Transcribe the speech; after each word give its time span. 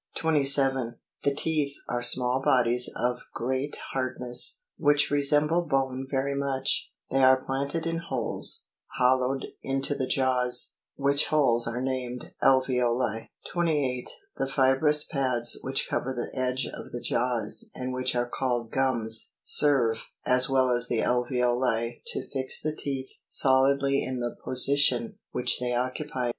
27. 0.15 0.95
The 1.23 1.35
teeth 1.35 1.75
are 1.87 2.01
small 2.01 2.41
bodies 2.43 2.89
of 2.95 3.17
m 3.17 3.23
great 3.35 3.77
hardness, 3.93 4.63
which 4.77 5.11
resemble 5.11 5.67
bone 5.69 6.07
very 6.09 6.33
much; 6.33 6.89
they 7.11 7.23
are 7.23 7.39
planted 7.45 7.85
in 7.85 7.99
holes, 7.99 8.65
hollowed 8.97 9.45
into 9.61 9.93
the 9.93 10.07
jaws, 10.07 10.77
which 10.95 11.27
holes 11.27 11.67
are 11.67 11.83
named 11.83 12.31
alveoli. 12.41 13.27
28. 13.53 14.09
The 14.37 14.47
fibrous 14.51 15.03
pads 15.03 15.51
Fig, 15.53 15.61
15. 15.61 15.61
which 15.65 15.87
cover 15.87 16.13
the 16.15 16.35
edge 16.35 16.65
of 16.65 16.91
the 16.91 16.99
jaws, 17.01 17.69
and 17.75 17.93
which 17.93 18.15
are 18.15 18.27
called 18.27 18.71
gums, 18.71 19.33
serve, 19.43 20.05
as 20.25 20.49
well 20.49 20.71
as 20.71 20.87
the 20.87 21.01
alveoli, 21.01 22.01
to 22.07 22.27
fix 22.27 22.59
the 22.59 22.75
teeth 22.75 23.09
solidly 23.27 24.01
in 24.03 24.19
the 24.19 24.35
po 24.43 24.53
sition 24.53 25.17
which 25.31 25.59
they 25.59 25.75
occupy. 25.75 26.29